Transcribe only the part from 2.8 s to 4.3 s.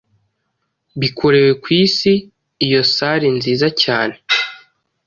salle nziza cyane